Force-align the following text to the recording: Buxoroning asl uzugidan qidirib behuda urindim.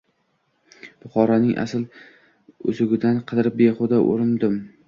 Buxoroning 1.03 1.53
asl 1.65 1.85
uzugidan 2.73 3.23
qidirib 3.33 3.63
behuda 3.63 4.05
urindim. 4.15 4.61